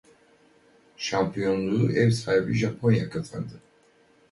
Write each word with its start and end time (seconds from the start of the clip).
Şampiyonluğu 0.97 1.91
ev 1.91 2.09
sahibi 2.11 2.53
Japonya 2.53 3.09
kazandı. 3.09 3.53